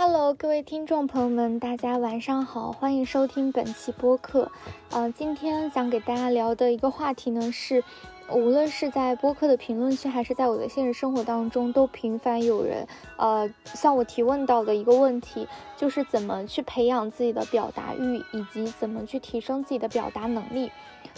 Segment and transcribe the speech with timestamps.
[0.00, 4.48] Hello，各位听众朋友们，大家晚上好，欢迎收听本期播客。
[4.90, 7.82] 呃，今天想给大家聊的一个话题呢是。
[8.30, 12.86] 无论是在播客的评论区，还是在我的现实生活当中，都频繁有人，
[13.16, 20.70] 呃，向我提问到的一个问题，就是怎么去培养自己的表达欲，以及怎么去提升自己的表达能力。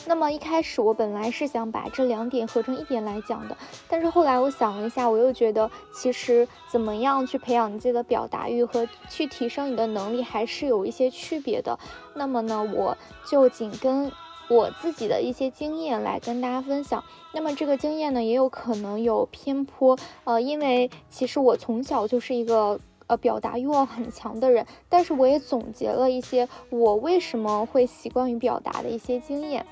[0.06, 3.56] 那么一开始我本来是想把这两点合成一点来讲的，
[3.88, 11.76] 但是后来我想了一下，我又觉得其实怎么样去培养你自己的表达欲和去提升你的能力还是有一些区别的。
[12.14, 12.96] 那么呢，我
[13.28, 14.12] 就紧跟。
[14.50, 29.64] 我自己的一些经验来跟大家分享，那么这个经验呢也有可能有偏颇，呃，因为其实我从小就是一个呃表达欲望很强的人，但是我也总结了一些我为什么会习惯于表达的一些经验。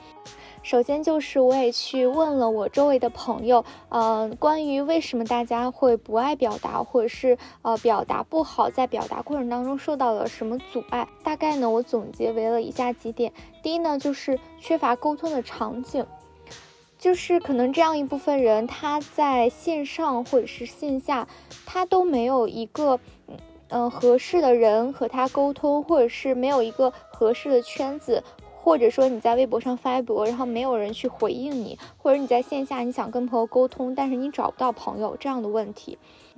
[0.68, 11.08] 首先就是我也去问了我周围的朋友，呃，关于为什么大家会不爱表达，或者是呃表达不好，在表达过程当中受到了什么阻碍？
[11.24, 13.32] 大概呢，我总结为了以下几点。
[13.62, 16.04] 第一呢，就是缺乏沟通的场景，
[16.98, 21.26] 就是可能这样一部分人，他在线上或者是线下，
[21.64, 23.00] 他都没有一个
[23.68, 28.22] 嗯合适的人和他沟通，或者是没有一个合适的圈子。
[28.68, 35.96] 或者说你在微博上发微博，然后没有人去回应你，或者你在线下你想跟朋友沟通，但是你找不到朋友这样的问题。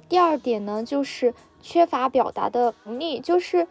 [0.09, 3.67] 第二点呢，就是缺乏表达的能力，就是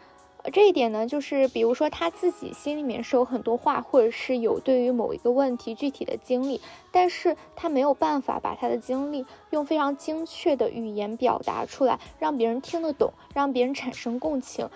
[0.52, 14.68] 这一点呢，就是比如说他自己心里面是有很多话，或者是有对于某一个问题具体的经历，但是他没有办法把他的经历用非常精确的语言表达出来，让别人听得懂，让别人产生共情。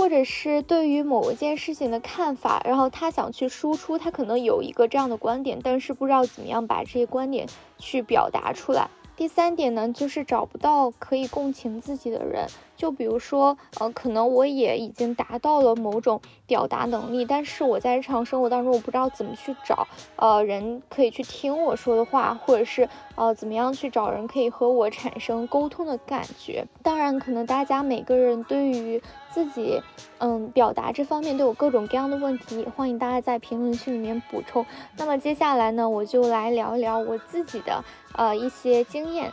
[0.00, 8.88] 或者是对于某一件事情的看法，然后他想去输出，他可能有一个这样的观点，但是不知道怎么样把这些观点去表达出来。
[9.14, 12.46] 第三点呢，就是找不到可以共情自己的人。
[12.80, 19.86] 就比如说，呃，可能我也已经达到了某种表达能力，但是我在日常生活当中，我不知道怎么去找，
[20.16, 26.66] 呃，人可以去听我说的话，或者是，呃，怎么样去找人可以和我产生沟通的感觉。
[26.82, 29.82] 当然，可能大家每个人对于自己，
[30.16, 34.64] 嗯，表达这方面都有各种各样的问题，欢迎大家在评论区里面补充。
[34.96, 39.30] 那么接下来呢，我就来聊一聊我自己的，呃，一些经验。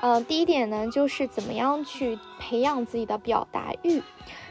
[0.00, 4.02] 呃，第一点呢，就是怎么样去培养自己的表达欲。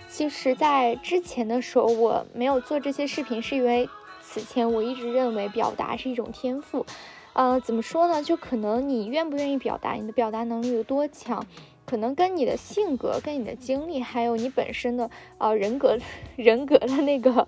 [0.09, 3.89] 其实，在之前的时候，我没有做这些视频，是因为
[4.21, 6.85] 此前我一直认为表达是一种天赋。
[7.33, 8.23] 呃，怎么说呢？
[8.23, 11.45] 就可能你愿不愿意表达，你的表达能力有多强。
[11.85, 15.97] 可能跟你的性格、跟你的经历，还有你本身的呃人格、
[16.35, 17.47] 人格的那个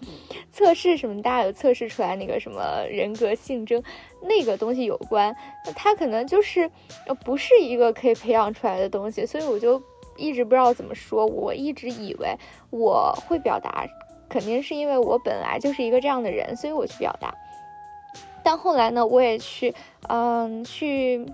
[0.51, 3.81] 测试什么，大家有测试出来那个什么人格性征
[4.21, 5.35] 那个东西有关。
[5.65, 6.69] 那它可能就是
[7.07, 9.81] 呃不是一个可以培养出来的东西，所以我就
[10.15, 11.25] 一直不知道怎么说。
[11.25, 12.37] 我一直以为
[12.69, 13.87] 我会表达，
[14.29, 17.33] 肯定是因为我本来就是一个这样的人，所以我去表达。
[18.43, 19.73] 但后来呢，我也去
[20.07, 21.25] 嗯去。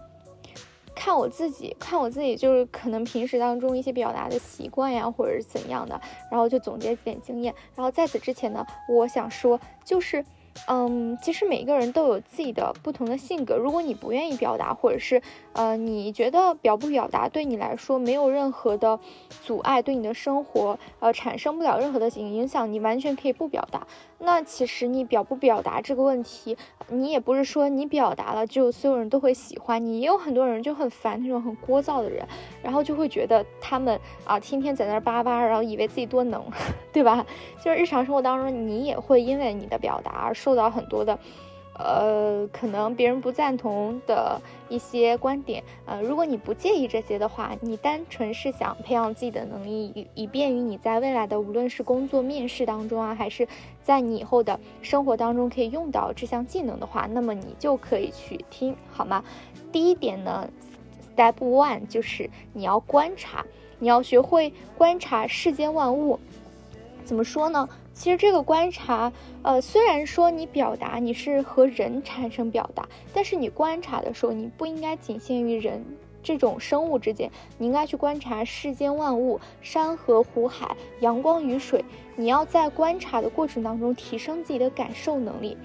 [1.03, 6.00] 看我自己，看我自己，就是可能平时当中一些表达的习惯呀，或者是怎样的，
[6.31, 7.53] 然后就总结几点经验。
[7.75, 10.24] 然后在此之前呢，我想说，就是。
[10.68, 13.58] 嗯，其实每一个人都有自己的不同的性格。
[13.58, 15.22] 如果你不愿意表达，或者是
[15.53, 19.00] 呃，你觉得表不表达对你来说没有任何的
[19.44, 23.88] 阻碍，对你的生活呃产生不了任何的影影响，你完全可以不表达。
[24.19, 26.56] 那其实你表不表达这个问题，
[26.88, 32.25] 你也不是说你表达了就所有人都会喜欢你，也有很多人就很烦那种很聒噪的人，
[32.62, 36.42] 然后就会觉得他们啊天天在那叭叭，然后以为自己多能，
[36.94, 37.25] 对吧？
[37.62, 40.34] 就是日常生活当中，你也会因为你的表达而。
[40.44, 41.18] 受到很多的，
[41.80, 53.48] 呃，可能别人不赞同的一些观点，呃，如果你不介意这些的话，你单纯是想培养自己的能力，以以便于你在未来的无论是工作面试当中啊，还是
[53.81, 59.24] 在你以后的生活当中可以用到这项技能的话，那么你就可以去听，好吗？
[59.72, 60.50] 第一点呢
[61.16, 63.46] ，Step One 就是你要观察，
[63.80, 66.19] 你要学会观察世间万物。
[67.06, 67.68] 怎么说呢？
[67.94, 69.13] 其实这个观察，
[69.44, 75.86] 呃，虽然说你表达你是和人产生表达，但是你观察的时候，你不应该仅限于人
[76.24, 77.30] 这种生物之间，
[77.60, 81.86] 你应该去观察世间万物，山河湖海，阳光雨水。
[82.16, 85.56] 你要在观察的过程当中提升自己的感受能力。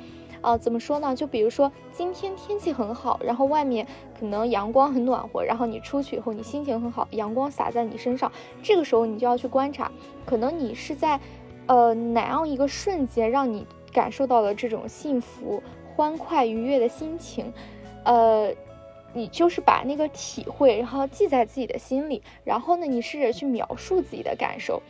[0.40, 1.16] 呃，怎么说呢？
[1.16, 3.84] 就比如说今天天气很好，然后外面
[4.20, 8.30] 可能阳光很暖和，然后你出去以后你心情很好，阳光洒在你身上，
[8.62, 9.90] 这个时候你就要去观察，
[10.26, 11.18] 可能你是在。
[11.68, 15.62] 呃，哪样一个瞬间让你感受到了这种幸福、
[15.94, 17.52] 欢快、愉悦的心情？
[18.04, 18.50] 呃，
[19.12, 24.82] 你就是把那个体会，然后记在自己的心里，然后呢，你试着去描述自己的感受。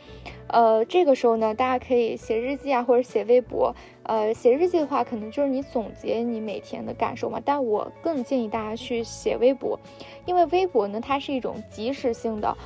[0.47, 3.75] 呃，这个时候呢，大家可以写日记啊，或者写微博。
[4.03, 7.39] 呃，写日记的话，可能就是你总结你每天的感受嘛。
[7.45, 9.79] 但我更建议大家去写微博，
[10.25, 12.57] 因为微博呢，它是一种即时性的，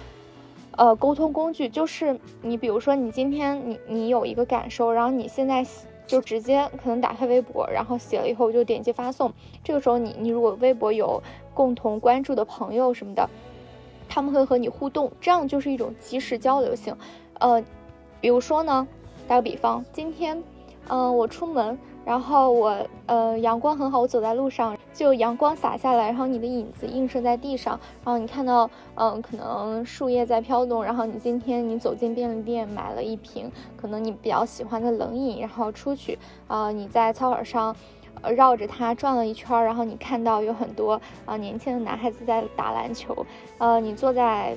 [0.78, 1.68] 呃，沟通工具。
[1.70, 5.66] 就是你比如说，你今天你你有一个感受，然后你现在
[6.06, 9.32] 就直接可能打开微博，然后写了以后就点击发送。
[9.64, 11.22] 这个时候你你如果微博有
[11.54, 13.30] 共同关注的朋友什么的，
[14.08, 16.96] 他们会和你互动，这样就是一种即时交流性。
[17.40, 17.64] 呃，
[18.20, 18.88] 比如说呢，
[19.28, 20.44] 打个比方，今天。
[20.90, 37.76] 嗯，我出门，然后我呃阳光很好，我走在路上，就阳光洒下来，然后你的影子映射在地上，然后你看到嗯可能树叶在飘动，然后你今天你走进便利店买了一瓶可能你比较喜欢的冷饮，然后出去啊你在操场上
[38.36, 43.26] 绕着它转了一圈，然后你看到有很多啊年轻的男孩子在打篮球，
[43.60, 44.56] 呃你坐在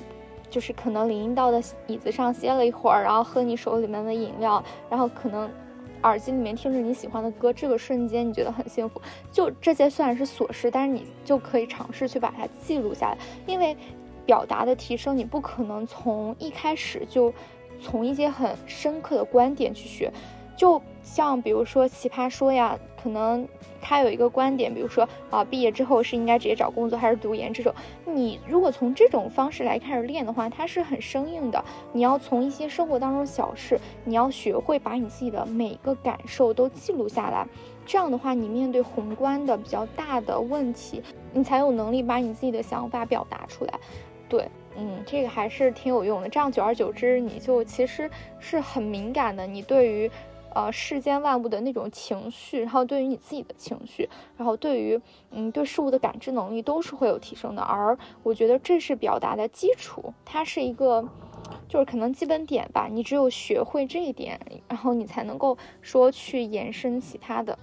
[0.49, 5.49] 就是可能林荫道的椅子上歇了一会儿，然后喝你手里面的饮料，然后可能。
[6.03, 9.01] 耳机里面听着你喜欢的歌，这个瞬间你觉得很幸福。
[9.31, 13.17] 就这些虽然是琐事，但是你就可以尝试去把它记录下来。
[13.45, 13.75] 因为
[14.25, 17.33] 表达的提升，你不可能从一开始就
[17.81, 20.11] 从一些很深刻的观点去学。
[20.57, 23.47] 就像比如说奇葩说呀，可能
[23.79, 27.73] 他有一个观点，比如说啊，毕业之后是应该直接找工作还是读研这种。
[28.03, 31.63] 你如果从这种方式来开始练的话，它是很生硬的。
[31.93, 37.47] 你要从一些生活当中小事，你要学会把你自己的每个感受都记录下来。
[37.85, 41.01] 这样的话，你面对宏观的比较大的问题，
[41.31, 43.79] 你才有能力把你自己的想法表达出来。
[44.27, 46.27] 对，嗯，这个还是挺有用的。
[46.27, 49.47] 这样久而久之，你就其实是很敏感的。
[49.47, 50.11] 你对于
[50.57, 54.99] 呃，世间万物的那种情绪，然后对于你自己的情绪，然后对于
[55.29, 57.61] 嗯对事物的感知能力都是会有提升的。
[57.61, 61.07] 而我觉得这是表达的基础，它是一个
[61.69, 62.87] 就是可能基本点吧。
[62.91, 67.55] 你只有学会这一点，然后你才能够说去延伸其他的。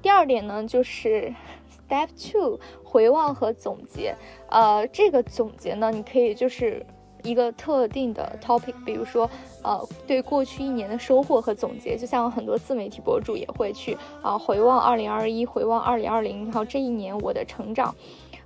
[0.00, 1.34] 第二点呢，就是
[1.68, 4.16] step two 回望和总结。
[4.48, 6.86] 呃，这个总结呢，你可以就是。
[7.22, 9.28] 一个特定的 topic，比如说，
[9.62, 17.94] 呃，对过去一年的收获和总结，就像很多自媒体博主也会去啊回望二零二一，回望二零二零，然后这一年我的成长，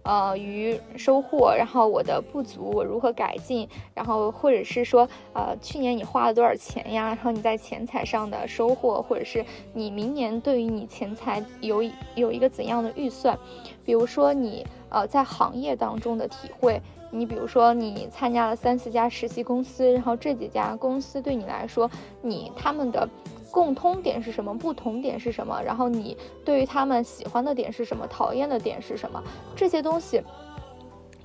[0.03, 7.07] 呃与收获，然后我的不足我如何改进，然后或者是说，呃，去年你花了多少钱呀？
[7.09, 11.83] 然后你在钱财上的收获，或者是你明年对于你钱财有
[12.15, 13.39] 有一个怎样的预算？
[13.85, 16.81] 比如说你呃在行业当中的体会。
[17.17, 21.89] 你比如说，你参加了三四家实习公司，然后这几家公司对你来说，
[22.21, 23.09] 你他们的
[23.53, 24.53] 共通点是什么？
[24.59, 25.63] 不同点是什么？
[25.63, 28.05] 然后你对于他们喜欢的点是什么？
[28.09, 29.23] 讨厌的点是什么？
[29.55, 30.21] 这些东西。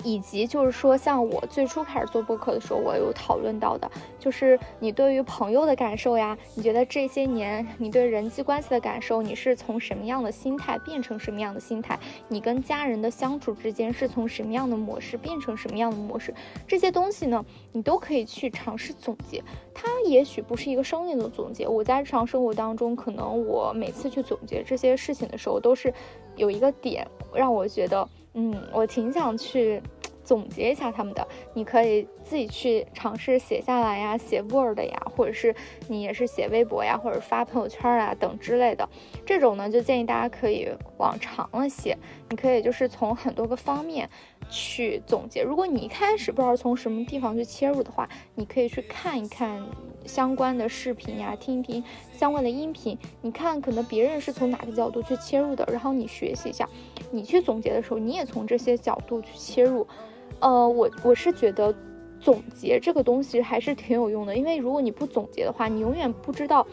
[0.02, 11.98] 以及就是说，像我最初开始做播客的时候，我有讨论到的，就是你对于朋友的感受呀，你觉得这些年你对人际关系的感受，你是从什么样的心态变成什么样的心态？
[12.28, 16.34] 你跟家人的相处之间是从什么样的模式变成什么样的模式？
[16.66, 19.42] 这些东西呢，你都可以去尝试总结。
[19.74, 25.92] 它也许不是一个生硬的总结，我在日常生活当中，可能我每次去总结这些事情的时候，都是
[26.36, 28.08] 有一个点让我觉得。
[28.34, 29.82] 嗯，我挺想去
[30.22, 35.52] 总结一下他们的，你可以自己去尝试写下来呀，写 Word 呀，或者是
[35.88, 38.88] 你也是写微博呀，或者发朋友圈啊等之类的。
[39.26, 44.08] 这种呢，就建议大家可以往长了写，你可以就是从很多个方面
[44.48, 45.42] 去总结。
[45.42, 49.60] 如果你一开始不知道从什么地方去切入的话，你可以去看一看。
[50.06, 56.66] 相关的视频呀，听一听相关的音频，你看可能别人是从哪个角度去切入的，然后你学习一下，
[57.10, 59.86] 你去总结的时候，你也从这些角度去切入。
[60.40, 61.72] 呃，我我是觉得
[62.20, 66.66] 总结这个东西还是挺有用的，因为如果你不总结的话，你永远不知道。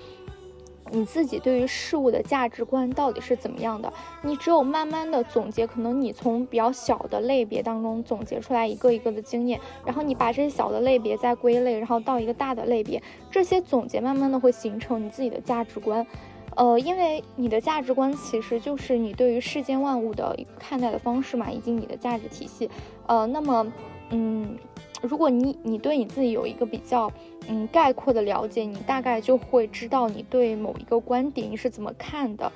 [0.90, 3.92] 你自己对于事物的价值观到底是怎么样的？
[4.22, 16.08] 你只有慢慢的总结，可能你从比较小的类别当中总结出来一个一个的经验，然后你把这些小的类别再归类，然后到一个大的类别，这些总结慢慢的会形成你自己的价值观。
[16.56, 22.70] 呃，因为你的价值观其实就是你对于世间万物的一个看待的方式嘛，以及你的价值体系。
[23.08, 23.70] 呃，那么，
[24.12, 24.58] 嗯。
[25.02, 27.12] 如果你你对你自己有一个比较
[27.48, 32.52] 嗯概括的了解，你大概就会知道你对某一个观点你是怎么看的。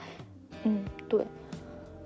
[0.64, 1.26] 嗯，对，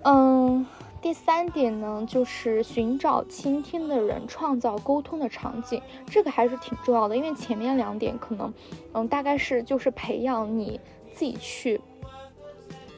[0.04, 0.66] 嗯，
[1.02, 7.16] 第三点呢，就是寻找倾听的人，创造沟通的场景，这个还是挺重要的。
[7.16, 8.54] 因为前面两点可能
[8.94, 10.80] 嗯大概是就是培养你
[11.14, 11.80] 自己去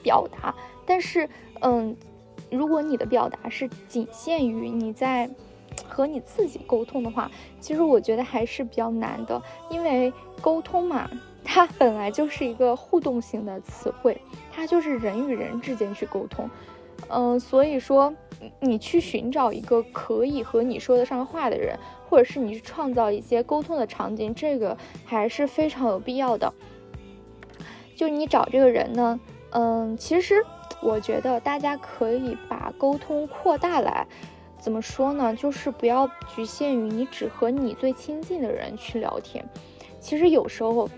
[0.01, 0.53] 表达，
[0.85, 1.29] 但是
[1.61, 1.95] 嗯。
[2.49, 5.29] 如果你的表达是仅限于你在
[5.87, 11.09] 和你自己沟通的话，其实我觉得还是比较难的，因为沟通嘛，
[11.43, 14.19] 它本来就是一个互动型的词汇，
[14.51, 16.49] 它就是人与人之间去沟通。
[17.09, 18.13] 嗯，所以说
[18.59, 21.77] 你去寻找一个可以和你说得上话的人，
[22.09, 26.53] 或者是你去创造一些沟通的场景，这个还是非常有必要的。
[27.95, 29.19] 就你找这个人呢，
[29.51, 30.43] 嗯，其实
[30.81, 34.05] 我觉得大家可以把沟通扩大来，
[34.59, 35.35] 怎么说呢？
[35.35, 39.43] 就是不要局限于你只和你最亲近的人去聊天。
[39.99, 40.89] 其实有时候，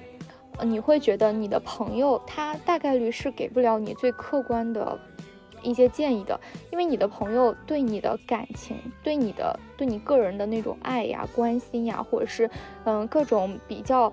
[0.63, 5.00] 你会觉得你的朋友他大概率是给不了你最客观的。
[5.62, 6.39] 一些建议的，
[6.72, 12.50] 因为你的朋友对你的感情，对你的对你个人的那种爱呀、关心呀，或者是
[12.86, 14.12] 嗯各种比较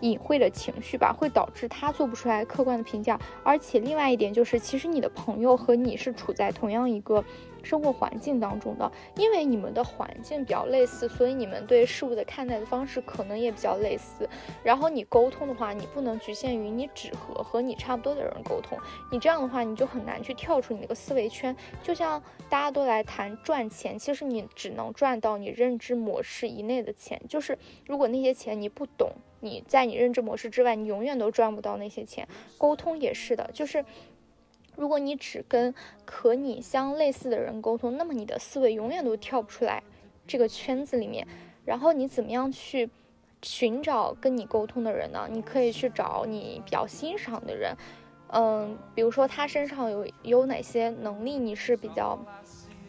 [0.00, 3.16] 隐晦的情绪吧，会导致他做不出来客观的评价。
[3.44, 7.24] 而且另外一点就是，其实你的朋友和你是处在同样一个。
[7.68, 14.26] 生活环境当中的，因为你们的环境比较类似，所以你们对事物的看待的方式可能也比较类似。
[14.64, 18.78] 然后你沟通的话，你不能局限于你只和和你差不多的人沟通，
[19.12, 21.54] 你这样的话，你就很难去跳出你那个思维圈。
[21.82, 27.20] 就像大家都来谈赚钱，其实你只能赚到你认知模式以内的钱。
[27.28, 32.26] 就是如果那些钱你不懂，你在你认知模式之外，你永远都赚不到那些钱。
[32.56, 33.84] 沟通也是的，就是。
[34.78, 35.74] 如果你只跟
[36.06, 39.82] 和你相类似的人沟通，那么你的思维永远都跳不出来
[40.24, 41.26] 这个圈子里面。
[41.64, 42.88] 然后你怎么样去
[43.42, 45.28] 寻找跟你沟通的人呢？
[45.30, 47.76] 你可以去找你比较欣赏的人，
[48.28, 52.16] 嗯，比如说他身上有有哪些能力你是比较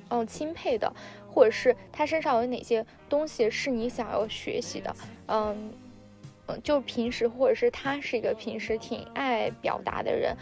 [0.09, 0.93] 嗯钦佩的，
[1.27, 5.73] 或者是他身上有哪些东西是你想要学习的，嗯
[6.47, 10.37] 嗯，就平时或者是他是一个平时挺爱表达的人。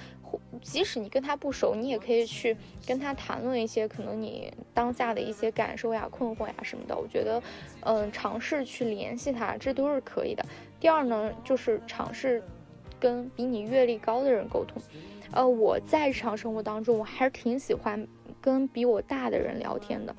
[0.61, 2.55] 即使你跟他不熟，你也可以去
[2.85, 6.97] 跟他谈论一些可能你当下的一些感受呀、困惑呀什么的。
[6.97, 7.41] 我觉得，
[7.81, 10.45] 嗯，尝试去联系他，这都是可以的。
[10.79, 12.43] 第二呢，就是尝试
[12.99, 14.81] 跟比你阅历高的人沟通。
[15.31, 18.07] 呃，我在日常生活当中，我还是挺喜欢
[18.41, 20.15] 跟比我大的人聊天的。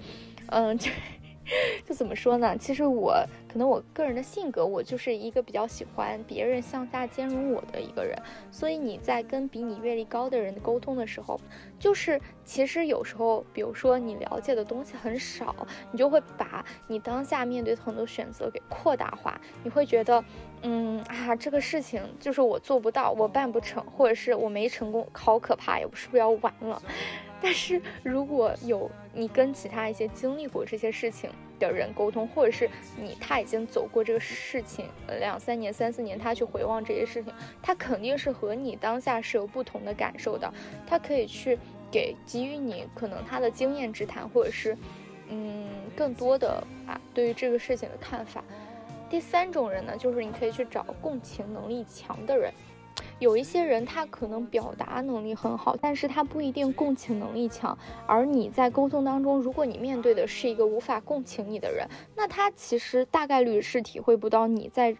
[0.47, 0.91] 嗯，就。
[1.87, 2.57] 就怎么说呢？
[2.59, 3.15] 其实我
[3.51, 8.17] 可能我个人的性格，我就是一个比较喜欢别人向下兼容我的一个人。
[8.51, 11.41] 所以你在跟比你阅历高的人沟通的时候，
[11.79, 15.55] 就是其实有时候，比如说你了解的东西很少，
[15.91, 19.41] 你就会把你当下面对的很多选择给扩大化。
[19.65, 20.23] 你会觉得，
[20.63, 25.87] 嗯啊，这个事情就是我做不到，我办不成，或者是我没成功，好可怕呀！
[25.91, 26.83] 我是不是要完了？
[27.41, 32.69] 但是如果有你跟其他一些经历过这些事情的人沟通，或者是
[33.01, 34.87] 你他已经走过这个事情
[35.21, 40.53] 两三年、三四年，他去回望这些事情，他肯定是和你当下是有不同的感受的。
[40.87, 41.59] 他可以去
[41.91, 44.77] 给给予你可能他的经验之谈，或者是
[45.29, 45.67] 嗯
[45.97, 48.43] 更多的啊对于这个事情的看法。
[49.09, 52.53] 第三种人呢，就是你可以去找共情能力强的人。
[53.19, 57.77] 有一些人，他可能表达能力很好，但是他不一定共情能力强。
[58.07, 64.97] 而你在沟通当中，如果你面对的是一个无法共情你的人，那他其实大概率是体会不到你在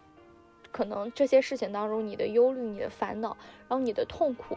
[0.71, 3.37] 可能这些事情当中你的忧虑、你的烦恼，
[3.69, 4.57] 然后你的痛苦。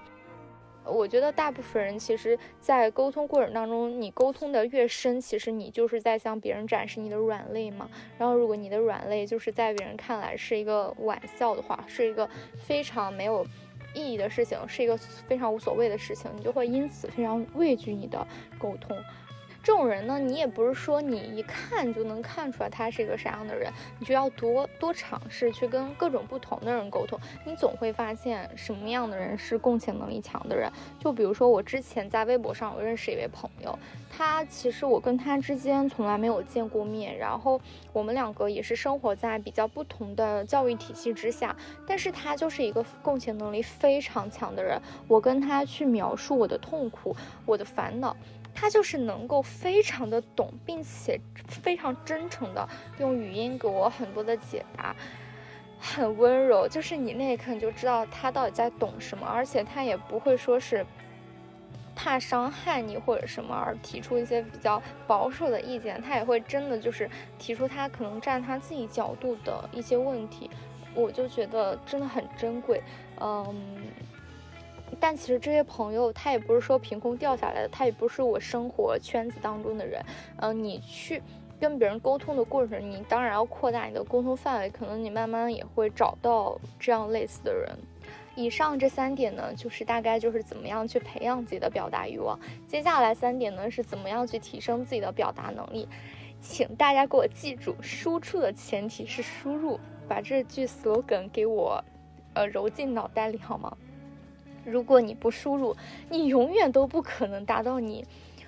[0.84, 7.90] 我觉得大部分人其实，在沟通过程当中，你沟通的越深，其实你就是在向别人展示你的软肋嘛。
[8.18, 13.46] 然后，如果你的软肋就是在别人看来是一个玩笑的话，是一个非常没有
[13.94, 18.26] 意义的事情，是一个非常无所谓的事情，你就会因此非常畏惧你的
[18.58, 18.98] 沟通。
[19.63, 30.72] 这种人呢，你也不是说你一看就能看出来他是一个啥样的人，你就要多多尝试去跟各种不同的人沟通，你总会发现什么样的人是共情能力强的人。
[31.00, 33.77] 就比如说我之前在微博上，我认识一位朋友，
[34.10, 37.62] 他其实我跟他之间从来没有见过面，然后
[37.94, 44.82] 我们两个也是生活在比较不同的教育体系之下，但是他就是一个共情能力非常强的人。
[45.08, 47.15] 我跟他去描述我的痛苦，
[47.46, 48.18] 我的烦恼。
[48.53, 52.67] 他就是能够非常的懂，并且非常真诚的
[53.00, 54.96] 用语音给我很多的解答，
[55.79, 56.67] 很温柔。
[56.67, 60.86] 就是你那一刻你就知道他到底在懂什么，而且他也不会说是
[61.96, 70.50] 怕伤害你或者什么而提出一些比较保守的意见，他也会真的就是提出他可能站他自己角度的一些问题，
[70.93, 72.81] 我就觉得真的很珍贵，
[73.20, 73.55] 嗯。
[75.00, 80.04] 但其实这些朋友他也不是说凭空掉下来的，他也不是我生活圈子当中的人。
[80.38, 81.22] 嗯，你去
[81.60, 87.70] 跟别人沟通的过程，你当然要扩大你的沟通范围，可能你慢慢也会找到这样类似的人。
[88.34, 92.40] 以上这三点呢，就是大概就是怎么样去培养自己的表达欲望。
[92.68, 95.88] 接下来三点呢，是怎么样去提升自己的表达能力。
[96.40, 101.84] 请大家给我记住，输出的前提是输入，把这句 slogan 给我，
[102.34, 103.78] 呃，揉进脑袋里好吗？
[104.65, 105.75] 如果你不输入，
[106.10, 108.06] 你永远都不可能达到你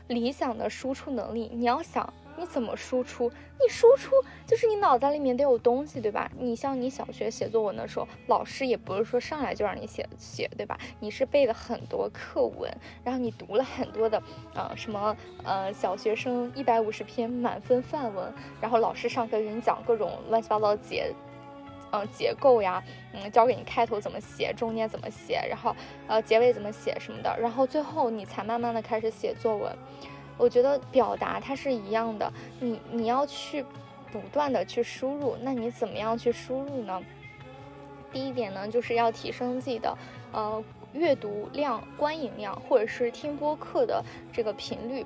[0.08, 1.50] 理想的输出能力。
[1.54, 2.14] 你要想。
[2.36, 3.30] 你怎么输出？
[3.30, 4.12] 你输出
[4.48, 6.32] 就是你脑袋里面得有东西，对吧？
[6.36, 10.76] 你像你小学写作文的时候，老师也不是说上来就让你写写，对吧？
[11.00, 14.22] 你是背了很多课文，然后你读了很多的，
[14.56, 21.14] 呃，什么呃小学生一百五十篇满分范文，然后老师上课给你讲各种乱七八糟的解，
[21.94, 22.84] 嗯结构呀，
[23.14, 25.76] 嗯教给你开头怎么写，中间怎么写，然后
[26.08, 29.72] 呃结尾怎么写什么的，然后最后你才慢慢的开始写作文。
[30.36, 33.64] 我觉得表达它是一样的，你你要去
[34.12, 37.00] 不断的去输入，那你怎么样去输入呢？
[38.12, 39.96] 第一点呢，就是要提升自己的
[40.32, 45.06] 呃阅读量、观影量，或者是听播客的这个频率，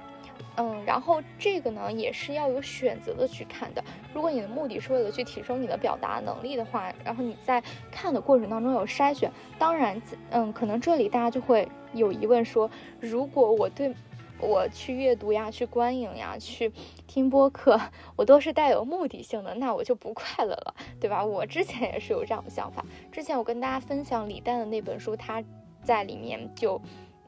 [0.57, 3.83] 嗯，然后这个呢也是要有选择的去看的。
[4.13, 7.61] 如果你的目的是为了去提升你的表达能力的话，然后你在
[7.91, 13.93] 看的过程当中有筛选，当然，嗯，可能这里大家就会有疑问说，如果我对
[14.39, 16.71] 我去阅读呀，去观影呀，去
[17.07, 17.79] 听播客，
[18.15, 21.23] 我都是带有目的性的，那我就不快乐了，对吧？
[21.25, 22.85] 我之前也是有这样的想法。
[23.11, 25.43] 之前我跟大家分享李诞的那本书，他
[25.83, 26.79] 在里面就，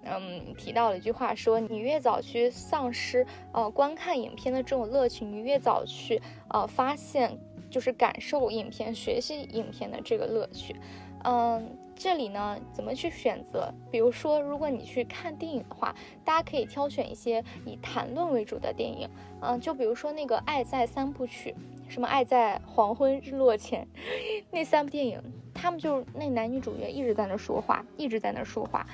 [0.03, 7.38] 嗯，提到了一句话，说你越早去丧失呃观看影片的这种乐趣，你越早去呃发现
[7.70, 10.75] 就是感受影片、学习影片的这个乐趣，
[11.24, 11.77] 嗯。
[12.01, 13.74] 这里呢，怎么去选择？
[13.91, 19.10] 比如说，如果你去看电影的话，大家可以挑选一些以谈论为主的电影，
[19.41, 21.53] 嗯，就比如说那个《爱在三部曲》，
[21.91, 23.86] 什么《爱在黄昏日落前》，
[24.50, 25.22] 那三部电影，
[25.53, 28.88] 他们就是那男女主角一直在那说话，一直在那说话。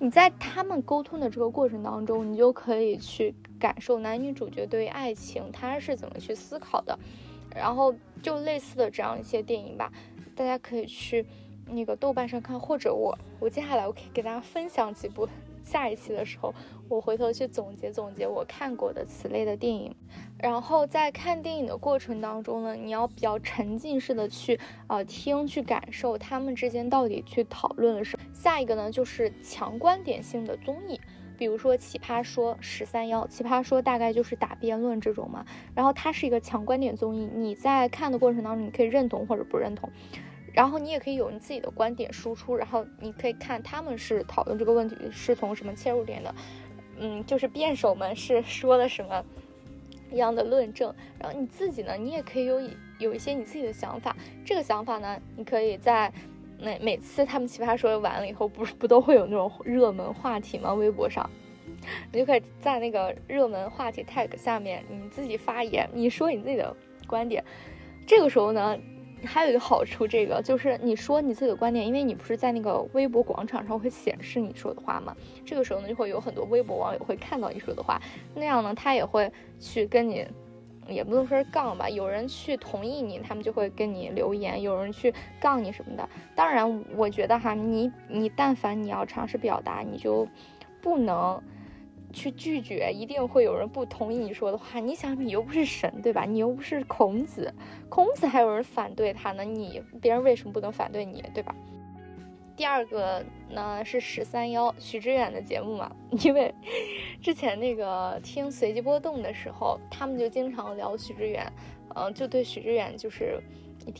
[0.00, 6.98] 你在他们沟通的这个过程当中，你就可以去感受男女主角对于爱情他是怎么去思考的。
[7.54, 9.92] 然后就类似的这样一些电影吧，
[10.34, 11.24] 大家可以去。
[11.72, 15.28] 那个豆瓣上看，或者我我接下来我可以给大家分享几部，
[15.70, 16.52] 下一期的时候
[16.88, 19.94] 我回头去总结总结我看过的此类的电影，
[20.36, 28.26] 然后在看电影的过程当中呢，你要比较沉浸式的去呃听去感受他们之间到底去讨论了什么。
[28.34, 31.00] 下一个呢就是强观点性的综艺，
[31.38, 39.88] 比如说奇葩说、十三幺，奇葩说大概就是打辩论这种嘛，然后它是一个强观点综艺，你在看的过程当中你可以认同或者不认同。
[40.52, 46.34] 然后你也可以有你自己的观点输出，然后你可以看他们是讨论这个问题是从什么切入点的，
[46.98, 49.24] 嗯，就是辩手们是 说了什么
[50.12, 52.60] 样的论证，然后你自己呢，你也可以有
[52.98, 56.12] 有一些你自己的想法，这个想法呢，你可以在
[56.58, 60.74] 每每次他们奇葩说完了以后，不是不都会有那种热门话题吗？
[60.74, 61.30] 微博上，
[62.12, 67.44] 你就可以在那个热门话题 tag 下面你自己发言，你说你自己的观点，
[68.06, 68.76] 这个时候呢。
[69.24, 75.14] 还有一个好处，这个就是你说你自己的观点，因为你不是在那个微博广场上会显示你说的话吗？
[75.44, 78.00] 这个时候呢，就会有很多微博网友会看到你说的话，
[78.34, 80.26] 那样呢，他也会去跟你，
[80.88, 86.08] 也不能说是杠吧，有人去同意你，他们就会跟你留言；有人去杠你什么的。
[86.34, 90.26] 当然，我觉得哈，你你但凡你要尝试表达，你就
[90.80, 91.40] 不能。
[92.12, 94.80] 去拒绝，一定会有人不同意你说的话。
[94.80, 96.24] 你想，你又不是神，对吧？
[96.24, 97.52] 你又不是孔子，
[97.88, 101.54] 孔子还有人反对他呢，你别人为什么不能反对你，对吧？
[102.56, 105.90] 第二个呢是十三幺许知远的节目嘛，
[106.24, 106.54] 因为
[107.22, 111.50] 之前那个听随机波动的时候，他们就经常聊许知远，
[111.94, 113.42] 嗯，就对许知远就是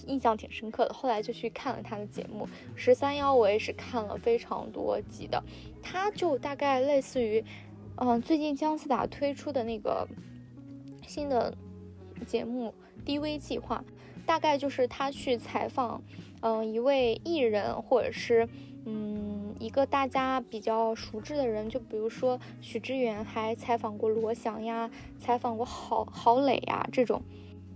[0.06, 0.92] 印象挺深刻的。
[0.92, 5.42] 后来就去看了他的节目十三幺，我也是看了非常多集的，
[5.82, 7.42] 他就大概类似于。
[8.02, 10.08] 嗯，最近姜思达推出的那个
[11.06, 11.54] 新的
[12.26, 12.72] 节目
[13.04, 13.84] 《低微计划》，
[14.26, 16.02] 大概就是他去采访，
[16.40, 18.48] 嗯，一位艺人，或者是
[18.86, 27.20] 嗯一个大家比较熟知的人，就比如说许知远，还采访过罗翔呀，采访过郝郝蕾呀这种。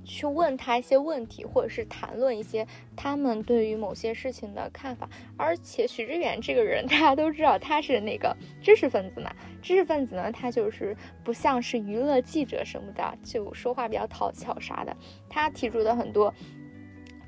[0.05, 5.09] 去问他一些问题，或者是谈论一些他们对于某些事情的看法。
[5.37, 9.35] 而且许知远这个人， 大家都知道他是那个知识分子嘛。
[9.63, 14.97] 知识分子呢，他就是不像是娱乐记者什么的，就说话比较讨巧啥的。
[15.29, 16.33] 他提出的很多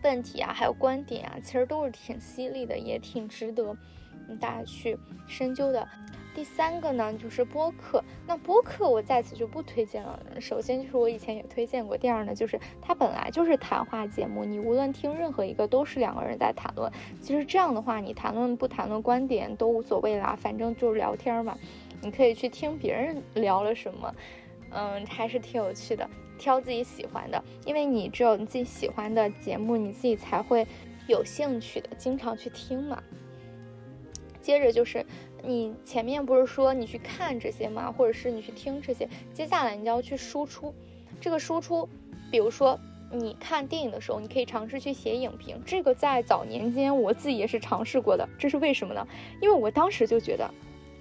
[0.02, 3.76] 问题啊，还有观点啊，其实都是挺犀利的，也挺值得
[4.38, 5.88] 大家去深究的。
[6.36, 8.04] 第三个呢，就是播客。
[8.26, 10.20] 那播客我在此就不推荐了。
[10.38, 11.96] 首先就是我以前也推荐过。
[11.96, 16.92] 第二呢，就是它本来就是谈话节目，你无论听任何一个都是两个人在谈论。
[17.22, 21.56] 其实这样的话，你谈论不谈论观点都无所谓啦，反正就是聊天嘛。
[22.02, 24.14] 你可以去听别人聊了什么，
[24.72, 26.06] 嗯，还是挺有趣的。
[26.36, 30.66] 挑自己喜欢的，因为你只有你自己喜欢的节目，你自己才会
[31.08, 33.02] 有兴趣的，经常去听嘛。
[34.42, 35.04] 接着就是，
[35.46, 37.94] 你前面不是说你去看这些吗？
[37.96, 39.08] 或者是你去听这些？
[39.32, 40.74] 接下来你就要去输出。
[41.20, 41.88] 这个输出，
[42.32, 42.78] 比如说
[43.12, 45.62] 你看电影的时候，你可以尝试去写影评。
[45.64, 48.28] 这个在早年间我自己也是尝试过的。
[48.38, 49.06] 这是为什么呢？
[49.40, 50.50] 因为我当时就觉得，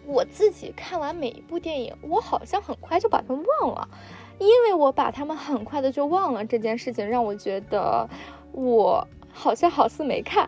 [0.05, 3.89] 我自己看完每一部电影，我好像很快就把它们忘了。
[4.37, 8.07] 因为我把它们很快的就忘了这件事情，让我觉得
[8.51, 10.47] 我好像好似没看。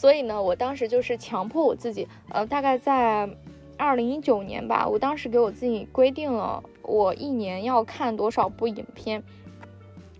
[0.00, 3.28] 所以呢，我当时就是强迫我自己，呃，大概在
[3.76, 9.22] 二零一九年吧，我当时给我自己规定了，我一年要看多少部影片，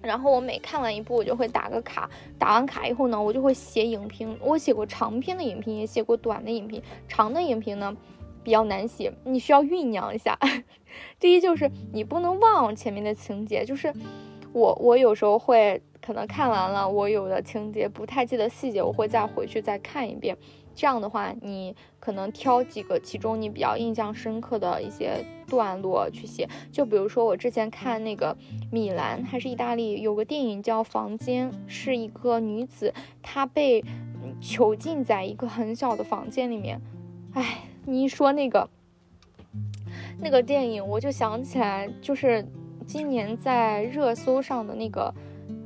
[0.03, 4.37] 然后我每看完一部，我就会打个卡，打完卡以后呢，我就会写影评。
[4.43, 6.83] 我写过长篇的影评，也写过短的影评。
[7.09, 7.97] 长的影评呢，
[8.45, 10.39] 比较难写，你需要酝酿一下。
[11.19, 13.95] 第一就是你不能忘前面的情节，就是
[14.53, 15.81] 我我有时候会。
[16.03, 20.35] 可能看完了，我有的情节不太记得细节，我会再回去再看一遍。
[20.75, 26.49] 这样的话，你可能挑几个其中你比较印象深刻的一些段落去写。
[26.73, 28.35] 就比如说我之前看那个
[28.73, 33.85] 米兰还是意大利有个电影叫《房间》，是一个女子她被
[34.41, 36.81] 囚禁在一个很小的房间里面。
[37.35, 38.67] 哎，你一说那个
[40.19, 42.43] 那个电影，我就想起来，就是
[42.91, 45.15] 今年在热搜上的那个。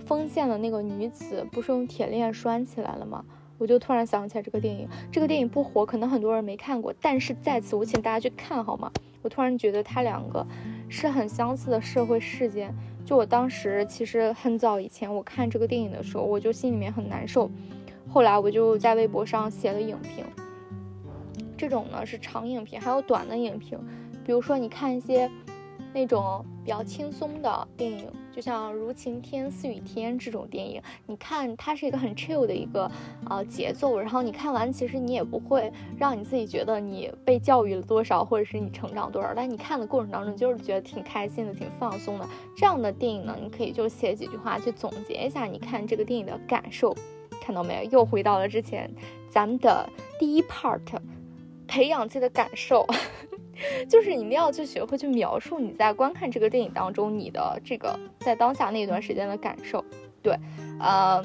[0.05, 3.25] 封线的那个女子不是用铁链拴起来了吗？
[3.57, 4.87] 我就突然想起来这个电影。
[5.11, 6.93] 这个电影不火，可能很多人没看过。
[7.01, 8.93] 但是在此，我请大家去看好吗？
[9.23, 10.47] 我突然觉得它两个
[10.91, 12.71] 是很相似的社会事件。
[13.03, 17.51] 就我当时其实很早以前我看这个电影的时候，我就心里面很难受。
[18.07, 20.23] 后来我就在微博上写了影评。
[21.57, 23.79] 这种呢是长影评，还有短的影评。
[24.23, 25.31] 比如说你看一些
[25.95, 28.07] 那种比较轻松的电影。
[28.31, 32.91] 就像《如晴天似雨天》这种电影，你看它是一个很 chill 的一个
[33.31, 42.29] 呃节奏，然后你看完其实你也不会让你自己觉得你被教育了多少，或者是你成长多少，但你看的过程当中就是觉得挺开心的，挺放松的。
[42.57, 46.93] 这样的电影呢，你可以就写几句话去总结一下你看这个电影的感受。
[47.41, 47.91] 看到没有？
[47.93, 48.91] 又回到了之前
[49.31, 50.81] 咱们的第一 part，
[51.69, 52.85] 培养自己的感受。
[53.89, 59.85] 就是你们要去学会去描述你在观看这个电影当中你的这个在当下那段时间的感受，
[60.23, 60.37] 对，
[60.81, 61.25] 呃，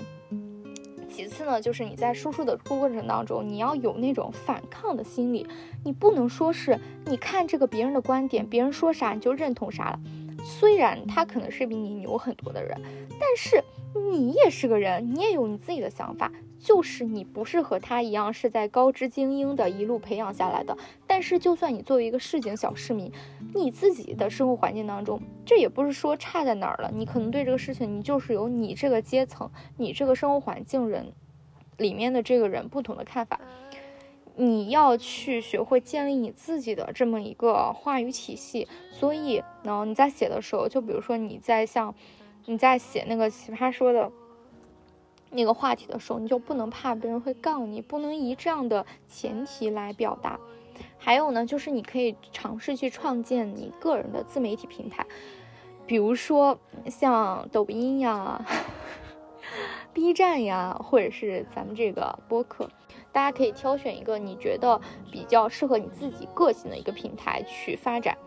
[1.09, 5.47] 其次呢，就是你在输出的过程当中，你要有那种反抗的心理，
[5.83, 9.99] 你不能说是你看这个别人的观点，别人说啥你就认同啥了，
[10.43, 12.79] 虽然他可能是比你牛很多的人，
[13.19, 13.63] 但是
[14.11, 16.31] 你也是个人，你也有你自己的想法。
[16.59, 23.11] 就是你不是和他一样是在高知精英的一路培养下来的，但是就算你作为一个市井小市民，
[23.55, 26.91] 你自己的生活环境当中，这也不是说差在哪儿了。
[26.93, 31.13] 你可能对这个事情，你就是有你这个阶层、你这个生活环境人
[31.77, 33.39] 里面的这个人不同的看法。
[34.35, 38.67] 你要去学会建立你自己的这么一个话语体系。
[38.91, 41.95] 所以呢，你在写的时候，就比如说你在像
[42.45, 44.11] 你在写那个奇葩说的。
[45.31, 50.39] 那个话题的时候，你就不能怕别人会杠你，不能以这样的前提来表达。
[50.97, 55.05] 还有呢，就是你可以尝试去创建你个人的自媒体平台，
[55.85, 58.43] 比如说像抖音呀、
[59.93, 62.69] B 站呀，或者是咱们这个播客，
[63.11, 68.17] 大家可以挑选一个你觉得比较适合你自己个性的一个平台去发展。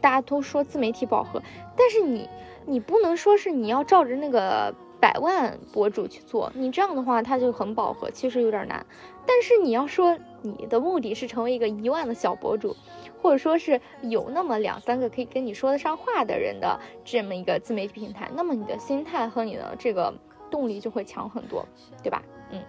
[0.00, 1.42] 大家都说自媒体饱和，
[1.76, 2.28] 但是你
[2.66, 4.74] 你不能说是你要照着那个。
[5.04, 8.86] 百万博主去做，你这样的话它就很饱和，其实有点难。
[9.26, 12.74] 但是你要说你的目的是成为一个一万的小博主，
[13.20, 20.10] 或者说是有那么两三个可以跟你说得上话的人的这么一个自媒体平台，那么你的心态和你的这个
[20.50, 21.66] 动力就会强很多，
[22.02, 22.22] 对吧？
[22.50, 22.62] 嗯。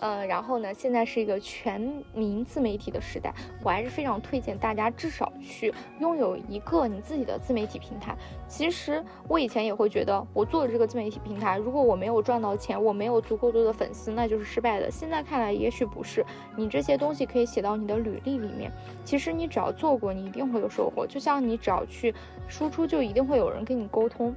[0.00, 1.80] 呃，然后呢，现在是一个全
[2.12, 8.14] 民自媒体的时代，我还是非常推荐大家至少去拥有一个你自己的自媒体平台。
[8.48, 14.90] 其实我以前也会觉得，我做的这个自媒体平台，如果我没有赚到钱，我没有足够多的粉丝，那就是失败的。
[14.90, 16.24] 现在看来，也许不是。
[16.56, 18.70] 你这些东西可以写到你的履历里面。
[19.04, 21.06] 其实你只要做过，你一定会有收获。
[21.06, 22.14] 就像你只要去
[22.48, 24.34] 输出，就一定会有人跟你沟通。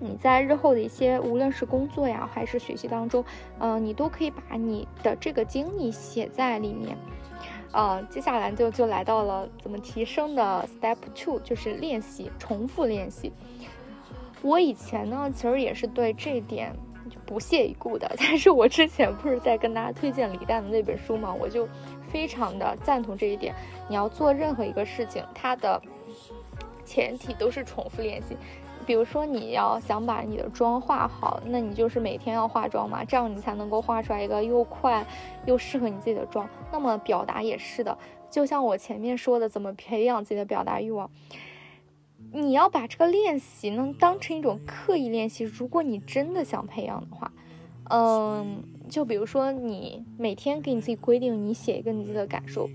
[0.00, 3.24] 你在日后的一些无论是工作呀还是学习当中，
[3.58, 6.96] 嗯，你都可以把你的这个经历写在里面。
[7.72, 13.30] 呃，接下来就就来到了怎么提升的 step two，就是练习，重复练习。
[14.42, 16.74] 我以前呢，其实也是对这一点
[17.26, 18.10] 不屑一顾的。
[18.18, 21.68] 但是我之前不是在跟大家推荐李诞的那本书嘛，我就
[22.08, 23.54] 非常的赞同这一点。
[23.88, 25.80] 你要做任何一个事情，它的
[26.84, 28.36] 前提都是重复练习。
[28.90, 35.06] 比如说，你要想把你的妆化好，那你就是每天要化妆嘛，这样你才能够画出来一个又快
[35.46, 36.50] 又适合你自己的妆。
[36.72, 37.96] 那么表达也是的，
[38.28, 41.08] 就像我前面说的，怎么培养自己的表达欲望，
[42.32, 45.44] 你要把这个练习呢当成一种刻意练习。
[45.44, 47.30] 如果你真的想培养的话，
[47.90, 52.68] 嗯，就比如说你每天给你自己规定，你写一个你自己的感受，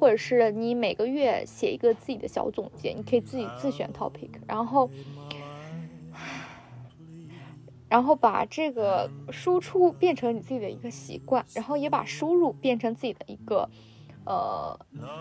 [0.00, 4.88] 或者是你每个月写一个自己的小总结，你可以自己自选 topic，然后。
[7.92, 13.68] 然后把这个输出变成你自己的一个习惯，然后也把输入变成自己的一个，
[14.24, 14.74] 呃，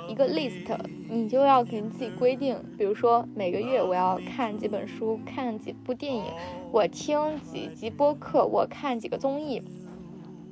[0.07, 0.73] 一个 list。
[1.09, 6.23] 你就要给你自己规定，比如说每个月我要看几本书，看几部电影，
[6.71, 9.61] 我听几集播客，我看几个综艺，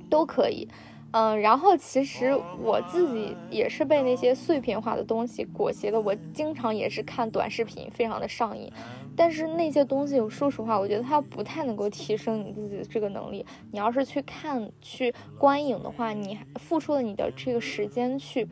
[0.10, 0.68] 都可以。
[1.12, 8.70] 嗯，然后其实我自己也是被那些碎片化的东西裹挟的，我经常也是看短视频，非常的上瘾。
[9.16, 13.46] 但是那些东西，我说实话，我觉得它不太能够提升你自己的这个能力。
[13.72, 18.48] 你要是去看、去观影的话，你付出了你的这个时间去，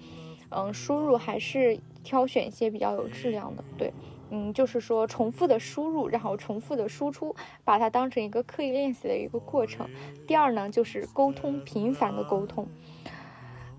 [0.49, 3.93] 嗯，输入还是挑选一些比较有质量的，对。
[4.29, 9.87] 嗯，就是说重复的输入，然后重复的输出，把它当成一个刻意练习的一个过程。
[10.27, 12.67] 第二呢，就是沟通，频繁的沟通。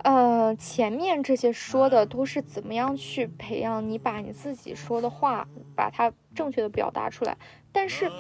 [0.05, 7.37] 呃，前面这些说的都是怎么样去培养你把你自己说的话，把它正确的表达出来。
[7.73, 8.11] 但是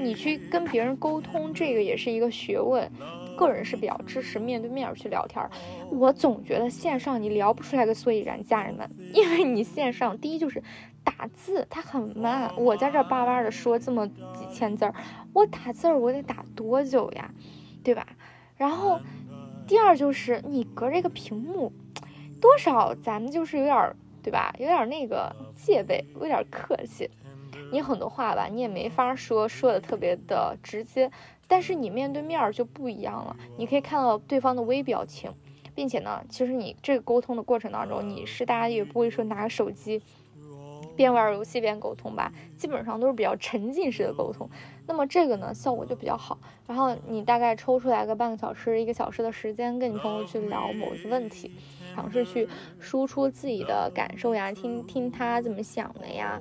[0.00, 2.90] 你去跟别人沟通，这个也是一个学问。
[3.36, 5.48] 个人是比较支持面对面去聊天。
[5.90, 10.62] 我总觉得线上你聊不出来个所以然，家人们， 因为你线上第一就是。
[11.04, 14.94] 打字它很慢，我在这叭叭的说这么几千字儿，
[15.32, 17.32] 我打字儿我得打多久呀，
[17.82, 18.06] 对吧？
[18.58, 19.00] 然后
[19.68, 21.70] 第二就是你隔着一个屏幕，
[22.40, 24.52] 多少咱们就是有点对吧？
[24.58, 27.08] 有点那个戒备，有点客气。
[27.70, 31.10] 你很多话吧，你也没法说说的特别的直接，
[31.46, 35.30] 但是你面对面就不一样了，你可以看到对方的微表情，
[35.74, 40.00] 并且呢，其实你这个沟通的过程当中，你是大家也不会说拿个手机。
[40.98, 44.50] 边玩游戏边沟通吧，基本上都是比较沉浸式的沟通。
[44.84, 46.36] 那么这个呢，效果就比较好。
[46.66, 51.52] 然后你大概抽出来个半个小时、一个小时的时间，跟你朋友去聊某一个问题，
[51.94, 52.48] 尝试去
[52.80, 56.40] 输出自己的感受呀，听听他怎么想的呀，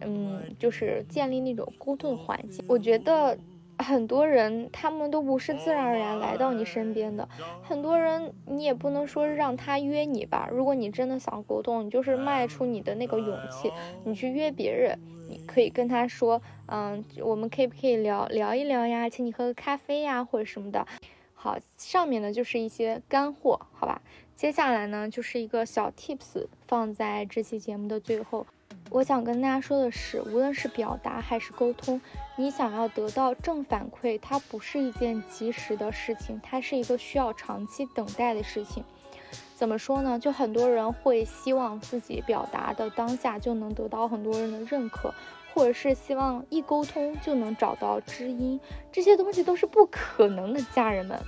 [0.00, 2.64] 嗯，就是建立那种沟通环境。
[2.66, 3.38] 我觉得。
[3.84, 7.28] 很多人他们都不是自然而然来到你身边的，
[7.62, 10.48] 很多人你也不能说让他约你吧。
[10.50, 13.70] 如果你真的想沟通，你就是迈出你的那个勇气，
[14.04, 20.86] 你去约别人，你可以跟他说，嗯，我们可不可以聊聊一聊呀，请你喝个咖啡呀，或者什么的。
[21.34, 24.00] 好，上面呢就是一些干货，好吧。
[24.34, 28.46] 接下来呢就是一个小 tips，放在这期节目的最后。
[28.90, 32.00] 我想跟大家说的是，无论是表达还是沟通，
[32.36, 38.84] 你想要得到正反馈，它不是一件及时的事情，它是一个需要长期等待的事情。
[39.56, 40.18] 怎么说呢？
[40.18, 45.12] 就很多人会希望自己表达的当下就能得到很多人的认可，
[45.52, 48.60] 或者是希望一沟通就能找到知音，
[48.92, 51.20] 这些东西都是不可能的，家人们。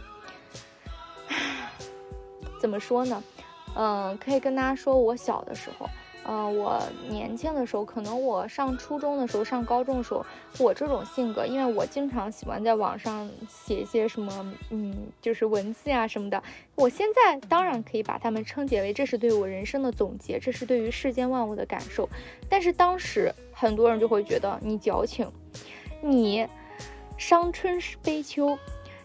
[2.61, 3.23] 怎么说呢？
[3.75, 5.88] 嗯，可以跟大家说，我小的时候。
[6.29, 10.27] 嗯，我年轻的时候，可能我上初中的时候，上高中的时候，
[10.59, 16.43] 我这种性格，因为我经常喜欢在网上写一些什么，嗯，就是文字呀什么的。
[16.75, 22.09] 我现在当然可以把它们称结为，这是对我人生的总结，这是对于世间万物的感受。
[22.49, 25.31] 但是当时很多人就会觉得你矫情，
[26.03, 26.45] 你
[27.17, 28.59] 伤春悲秋，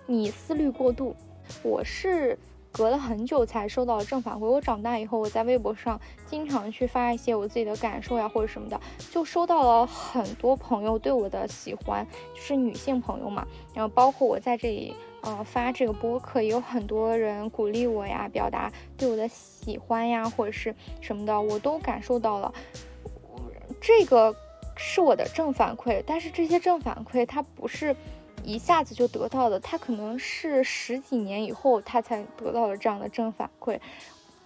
[0.08, 1.16] 你思虑过度。
[1.62, 2.36] 我是。
[2.72, 4.46] 隔了很久才收到正反馈。
[4.46, 8.80] 我长大以后，我在微博上经常去发一些我自己的感受呀，或者什么的，
[9.12, 13.46] 就收到了很多朋友对我的喜欢，就是女性朋友嘛。
[13.74, 22.54] 然后包括我在这里，呃，发这个播客，也有很多人鼓励我呀，表达对我的喜欢呀，或者是什么的，我都感受到了。
[23.82, 24.34] 这个
[24.78, 27.96] 是我的正反馈，但是这些正反馈它不是。
[28.44, 33.80] 一下子就得到的，他可能是十几年以后他才得到了这样的正反馈。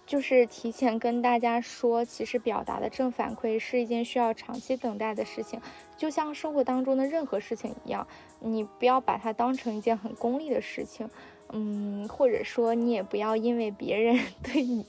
[0.05, 5.60] 就是提前跟大家说，其实表达的正反馈是一件需要长期等待的事情，
[5.97, 8.08] 就像生活当中的任何事情一样，
[8.39, 11.10] 你不要把它当成一件很功利的事情，
[11.49, 14.86] 嗯，或者说你也不要因为别人 对你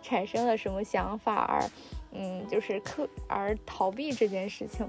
[0.00, 1.68] 产生了什么想法而，
[2.12, 4.88] 嗯，就是刻而逃避这件事情。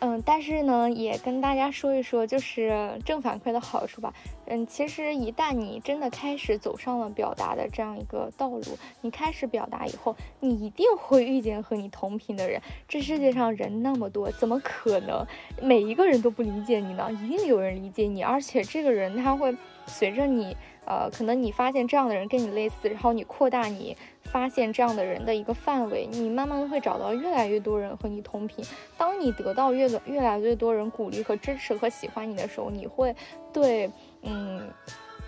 [0.00, 4.12] 嗯，但是呢，也跟大家说一说，就是正反馈的好处吧。
[4.46, 8.62] 嗯，其实一旦你真的开始走上了表达的这样一个道路，
[9.00, 12.60] 你开始表达以后，你一定会遇见和你同频的人。
[12.88, 15.26] 这世界上人那么多，怎么可能
[15.62, 17.10] 每一个人都不理解你呢？
[17.12, 19.54] 一定有人理解你，而且这个人他会
[19.86, 20.56] 随着你。
[20.86, 28.64] 呃，可能你发现这样的人跟你类似，然后你扩大你发现这样的人的一个范围，你慢慢会找到越来越多人和你同频。
[28.98, 33.14] 当你得到越越来越多人鼓励和支持和喜欢你的时候，你会
[33.52, 33.90] 对，
[34.22, 34.62] 嗯，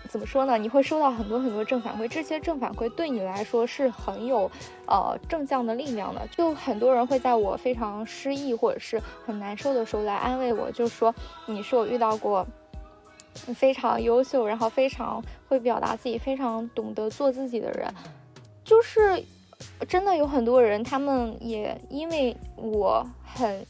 [0.09, 0.57] 怎么说呢？
[0.57, 4.51] 你会收到很多很多正反馈，这些正反馈对你来说是很有
[4.87, 6.27] 呃正向的力量的。
[6.35, 11.13] 就很多人会在我非常失意或者是很难受的时候来安慰我，就说
[11.45, 12.45] 你是我遇到过。
[13.53, 17.87] 非常优秀，然后非常会表达自己，非常懂得做自己的人，
[18.67, 19.23] 就是
[19.87, 23.65] 真的有很多人，他们也因为我很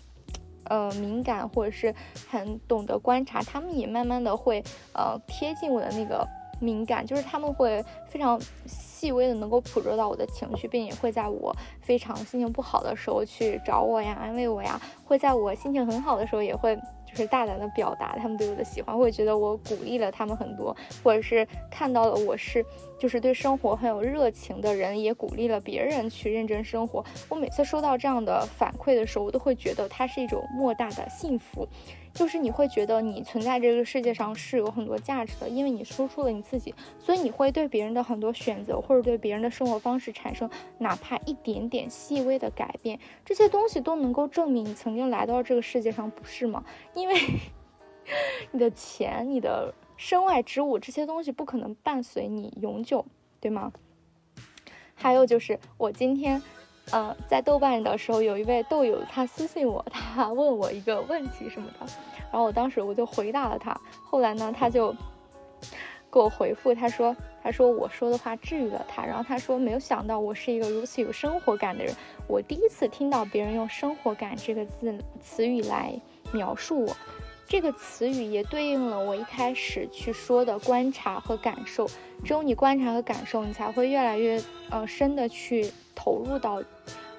[0.63, 1.93] 呃敏感，或者是
[2.27, 6.27] 很懂得观察，他们也慢慢的会呃贴近我的那个
[6.59, 16.75] 敏感，就是他们会非常细微的能够捕捉到我的情绪，并且会在我非常心情不好的时候去找我呀，安慰我呀，会在我心情很好的时候也会。
[17.17, 22.65] 是大胆的表达他们对我的喜欢，会觉得我鼓励了他们很多，或者是看到了我是
[22.99, 27.03] 就是对生活很有热情的人，也鼓励了别人去认真生活。
[27.27, 31.67] 我每次收到这样的反馈的时候，我都会觉得它是一种莫大的幸福。
[32.13, 40.49] 就是你会觉得你存在这个世界上是有很多价值的，因为你说出了你自己，所以你会对别人的很多选择或者对别人的生活方式产生
[40.79, 46.63] 哪怕一点点细微的改变，这些东西都能够证明你曾经来到这个世界上，不是吗？
[46.95, 47.39] 因因为
[48.51, 53.05] 你的钱、你的身外之物这些东西不可能伴随你永久，
[53.39, 53.71] 对吗？
[54.93, 56.41] 还有就是我今天。
[56.89, 61.85] 呃，在豆瓣的时候，有一位豆友他私信我，他问我一个问题什么的，
[62.31, 63.77] 然后我当时我就回答了他。
[64.05, 64.95] 后来呢，他就
[66.09, 71.93] 给我回复，他说：“他说我说的话治愈了他。”然后他说：“没有想到我是一个如此有生活感的人，
[72.25, 75.93] 我第一次听到别人用‘生活感’这个字词语来
[76.31, 76.95] 描述我。
[77.47, 81.87] 这个词语也对应了我一开始去说的观察和感受。
[82.23, 86.61] 只有你观察和感受，你才会越来越呃深的去。”投入到，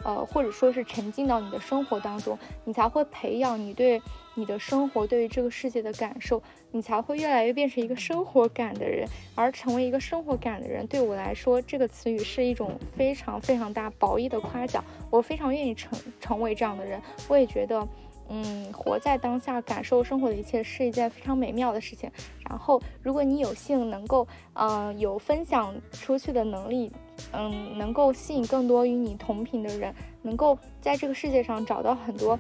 [0.05, 4.01] 呃，或者说是沉浸到你的生活当中，你才会培养你对
[4.35, 6.41] 你的生活、对于这个世界的感受，
[6.71, 9.05] 你才会越来越变成一个生活感的人。
[9.35, 14.83] 而成为一个生活感的人，对我来说，这个词语是一种非常非常大褒义的夸奖。
[15.11, 17.03] 我非常愿意成成为这样的人。
[17.27, 17.85] 我也觉得，
[18.29, 22.11] 嗯，活在当下，感受生活的一切是一件非常美妙的事情。
[22.49, 26.93] 然后，如果你有幸能够，呃，有分享出去的能力。
[27.33, 32.39] 嗯，能够吸引更多与你同频的人，能够在这个世界上找到很多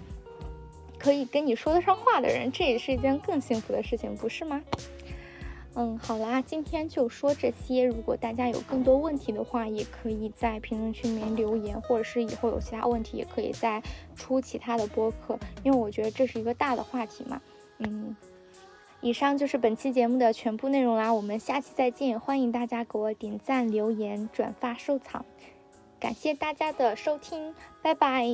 [0.96, 4.62] 可以跟你说得上话的人，这也是一件更幸福的事情，不是吗？
[5.80, 7.84] 嗯，好啦，今天就说这些。
[7.84, 13.80] 如果大家有更多问题的话，也可以在评论区里面留言，或者是以后有其他问题，也可以再
[14.16, 17.40] 出其他的播客，因为我觉得这是一个大的话题嘛。
[17.78, 18.16] 嗯。
[19.00, 22.18] 以上就是本期节目的全部内容啦，我们下期再见！
[22.18, 25.24] 欢迎大家给我点赞、留言、转发、收藏，
[26.00, 28.26] 感谢大家的收听，拜拜。